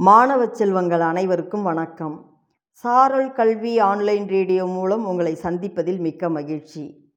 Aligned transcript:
மாணவ 0.00 0.48
செல்வங்கள் 0.48 1.00
அனைவருக்கும் 1.00 1.62
வணக்கம். 1.62 2.40
சாரல் 2.70 3.32
கல்வி 3.32 3.78
ஆன்லைன் 3.78 4.28
ரேடியோ 4.28 4.66
மூலம் 4.66 5.06
உங்களை 5.06 5.34
சந்திப்பதில் 5.42 5.98
மிக்க 5.98 6.28
மகிழ்ச்சி. 6.28 7.12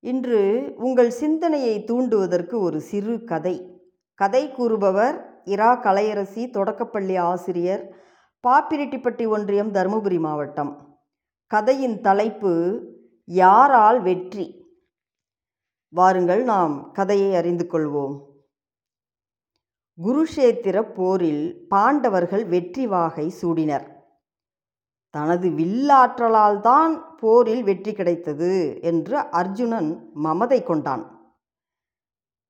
இன்று 0.00 0.74
உங்கள் 0.76 1.10
சிந்தனையை 1.10 1.84
தூண்டுவதற்கு 1.84 2.58
ஒரு 2.58 2.80
சிறு 2.80 3.24
கதை. 3.24 3.82
கதை 4.14 4.52
கூறுபவர் 4.52 5.42
இரா 5.44 5.82
கலையரசி 5.82 6.50
தொடக்கப்பள்ளி 6.50 7.16
ஆசிரியர் 7.16 7.94
பாப்பிரெட்டிப்பட்டி 8.48 9.28
ஒன்றியம் 9.28 9.72
தருமபுரி 9.72 10.18
மாவட்டம். 10.18 10.98
கதையின் 11.46 12.00
தலைப்பு 12.00 12.82
யாரால் 13.24 14.02
வெற்றி? 14.02 14.66
வாருங்கள் 15.88 16.42
நாம் 16.42 16.90
கதையை 16.92 17.34
அறிந்து 17.34 17.68
கொள்வோம். 17.72 18.33
குருஷேத்திர 19.98 20.76
போரில் 20.94 21.44
பாண்டவர்கள் 21.68 22.44
வெற்றி 22.44 22.84
வாகை 22.86 23.26
சூடினர். 23.40 23.84
தனது 25.14 25.48
வில்லாற்றலால் 25.48 26.60
தான் 26.60 26.94
போரில் 27.20 27.62
வெற்றி 27.62 27.92
கிடைத்தது 27.92 28.80
என்று 28.90 29.16
அர்ஜுனன் 29.40 29.90
மமதை 30.24 30.58
கொண்டான். 30.62 31.04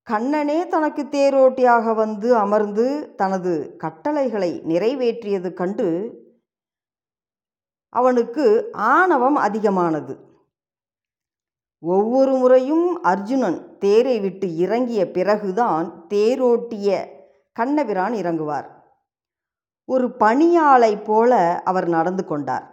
கண்ணனே 0.06 0.58
தனக்கு 0.68 1.02
தேரோட்டியாக 1.16 1.94
வந்து 1.94 2.30
அமர்ந்து 2.36 2.86
தனது 3.16 3.52
கட்டளைகளை 3.82 4.50
நிறைவேற்றியது 4.70 5.50
கண்டு 5.54 5.88
அவனுக்கு 7.92 8.46
ஆணவம் 8.72 9.38
அதிகமானது. 9.46 10.14
ஒவ்வொரு 11.82 12.34
முறையும் 12.36 12.88
அர்ஜுனன் 13.02 13.58
தேரை 13.78 14.16
விட்டு 14.20 14.46
இறங்கிய 14.56 15.02
பிறகுதான் 15.10 15.86
தேரோட்டிய 16.08 16.88
கண்ணபிரான் 17.56 18.12
இறங்குவார். 18.12 18.68
ஒரு 19.84 20.10
பணியாளை 20.10 20.96
போல 20.96 21.62
அவர் 21.64 21.88
நடந்து 21.88 22.24
கொண்டார். 22.24 22.66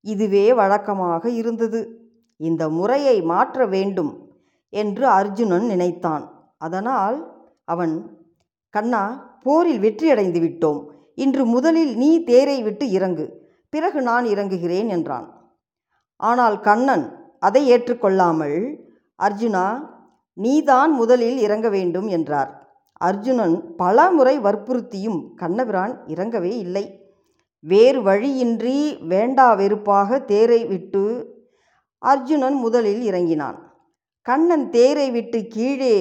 இதுவே 0.00 0.52
வழக்கமாக 0.52 1.30
இருந்தது. 1.30 2.10
இந்த 2.36 2.68
முறையை 2.68 3.22
மாற்ற 3.22 3.66
வேண்டும் 3.66 4.30
என்று 4.68 5.06
அர்ஜுனன் 5.08 5.66
நினைத்தான். 5.66 6.24
அதனால் 6.58 7.18
அவன் 7.64 7.94
கண்ணா 8.70 9.02
போரில் 9.42 9.80
வெற்றியடைந்து 9.80 10.40
விட்டோம். 10.40 10.80
இன்று 11.14 11.44
முதலில் 11.46 11.96
நீ 11.96 12.24
தேரை 12.24 12.62
விட்டு 12.62 12.90
இறங்கு. 12.90 13.26
பிறகு 13.68 14.02
நான் 14.02 14.24
இறங்குகிறேன் 14.24 14.88
என்றான். 14.88 15.28
ஆனால் 16.16 16.60
கண்ணன் 16.60 17.36
அதை 17.38 17.62
ஏற்றுக்கொள்ளாமல் 17.72 18.58
அர்ஜுனா 19.18 19.66
நீதான் 20.36 20.92
முதலில் 20.92 21.38
இறங்க 21.38 21.68
வேண்டும் 21.68 22.08
என்றார். 22.08 22.61
அர்ஜுனன் 23.08 23.74
பல 23.76 24.10
முறை 24.10 24.38
வற்புறுத்தியும் 24.38 25.34
கண்ணபிரான் 25.34 26.04
இறங்கவே 26.06 26.52
இல்லை. 26.58 26.84
வேறு 27.60 28.02
வழியின்றி 28.02 28.96
வேண்டா 28.96 29.54
வெறுப்பாக 29.54 30.20
தேரை 30.20 30.64
விட்டு 30.64 31.02
அர்ஜுனன் 31.98 32.54
முதலில் 32.54 33.02
இறங்கினான். 33.02 33.58
கண்ணன் 34.22 34.70
தேரை 34.70 35.10
விட்டு 35.10 35.46
கீழே 35.46 35.96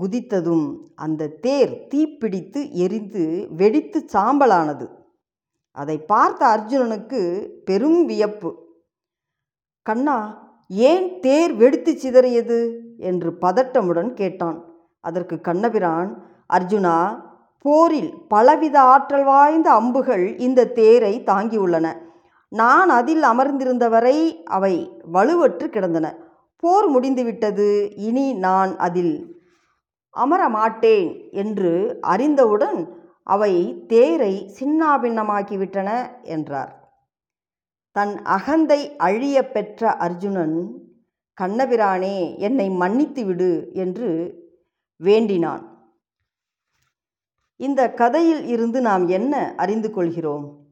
குதித்ததும் 0.00 0.66
அந்த 0.94 1.28
தேர் 1.28 1.86
தீப்பிடித்து 1.94 2.70
எரிந்து 2.70 3.48
வெடித்து 3.56 4.04
சாம்பலானது. 4.12 4.86
அதை 5.72 5.98
பார்த்த 5.98 6.46
அர்ஜுனனுக்கு 6.46 7.20
பெரும் 7.64 8.04
வியப்பு. 8.04 8.50
கண்ணா 9.82 10.18
ஏன் 10.68 11.20
தேர் 11.20 11.54
வெடித்து 11.54 11.92
சிதறியது? 11.92 12.58
என்று 12.98 13.30
பதட்டமுடன் 13.40 14.12
கேட்டான். 14.12 14.58
அதற்கு 15.08 15.36
கண்ணபிரான் 15.40 16.10
அர்ஜுனா 16.56 16.96
போரில் 17.64 18.10
பலவித 18.28 18.76
ஆற்றல் 18.92 19.24
வாய்ந்த 19.24 19.68
அம்புகள் 19.72 20.26
இந்த 20.38 20.68
தேரை 20.78 21.14
தாங்கியுள்ளன. 21.26 21.86
நான் 22.52 22.90
அதில் 22.90 23.24
அமர்ந்திருந்தவரை 23.24 24.18
அவை 24.56 24.74
வலுவற்று 25.12 25.66
கிடந்தன. 25.68 26.06
போர் 26.62 26.88
முடிந்துவிட்டது 26.88 27.68
இனி 28.08 28.26
நான் 28.46 28.72
அதில் 28.86 29.14
அமர 30.14 30.42
மாட்டேன் 30.48 31.10
என்று 31.42 31.72
அறிந்தவுடன் 32.12 32.78
அவை 33.26 33.52
தேரை 33.88 34.34
சின்னாபின்னமாக்கிவிட்டன 34.58 35.90
என்றார். 36.34 36.72
தன் 37.96 38.14
அகந்தை 38.36 38.80
அழிய 39.06 39.36
பெற்ற 39.48 39.90
அர்ஜுனன் 40.06 40.56
கண்ணபிரானே 41.38 42.16
என்னை 42.38 42.66
மன்னித்து 42.82 43.22
விடு 43.24 43.52
என்று 43.74 44.10
வேண்டினான். 44.96 45.74
இந்த 47.56 47.92
கதையில் 47.92 48.44
இருந்து 48.44 48.80
நாம் 48.80 49.08
என்ன 49.08 49.54
அறிந்து 49.56 49.90
கொள்கிறோம்? 49.90 50.66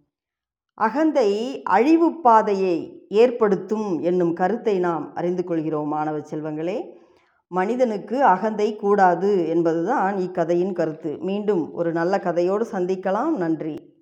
அகந்தை 0.75 1.63
அழிவு 1.63 2.21
பாதையை 2.21 3.07
ஏற்படுத்தும் 3.09 4.01
என்னும் 4.03 4.33
கருத்தை 4.33 4.79
நாம் 4.79 5.15
அறிந்து 5.15 5.45
கொள்கிறோம் 5.45 5.89
மாணவ 5.89 6.19
செல்வங்களே. 6.19 7.03
மனிதனுக்கு 7.49 8.25
அகந்தை 8.25 8.77
கூடாது 8.77 9.49
என்பதுதான் 9.49 10.17
இக்கதையின் 10.17 10.73
கருத்து. 10.73 11.19
மீண்டும் 11.19 11.73
ஒரு 11.73 11.93
நல்ல 11.93 12.17
கதையோடு 12.17 12.65
சந்திக்கலாம். 12.73 13.37
நன்றி. 13.37 13.94